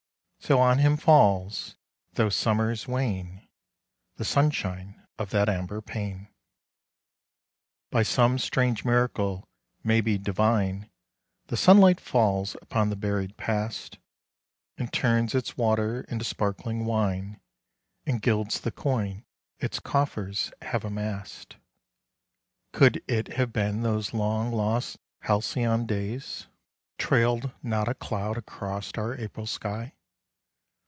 So 0.43 0.59
on 0.59 0.79
him 0.79 0.97
falls, 0.97 1.75
though 2.13 2.29
summers 2.29 2.87
wane, 2.87 3.47
The 4.15 4.25
sunshine 4.25 5.05
of 5.19 5.29
that 5.29 5.47
amber 5.47 5.81
pane. 5.81 6.29
By 7.91 8.01
some 8.01 8.39
strange 8.39 8.83
miracle, 8.83 9.47
maybe 9.83 10.17
divine, 10.17 10.89
The 11.47 11.57
sunlight 11.57 11.99
falls 11.99 12.55
upon 12.59 12.89
the 12.89 12.95
buried 12.95 13.37
past 13.37 13.99
And 14.79 14.91
turns 14.91 15.35
its 15.35 15.57
water 15.57 16.01
into 16.09 16.25
sparkling 16.25 16.85
wine, 16.85 17.39
And 18.07 18.19
gilds 18.19 18.61
the 18.61 18.71
coin 18.71 19.23
its 19.59 19.79
coffers 19.79 20.51
have 20.63 20.83
amassed. 20.83 21.57
Could 22.71 23.03
it 23.07 23.27
have 23.33 23.53
been 23.53 23.83
those 23.83 24.11
long 24.11 24.51
lost 24.51 24.97
halcyon 25.19 25.85
days 25.85 26.47
Trailed 26.97 27.51
not 27.61 27.87
a 27.87 27.93
cloud 27.93 28.37
across 28.39 28.91
our 28.97 29.15
April 29.15 29.45
sky? 29.45 29.93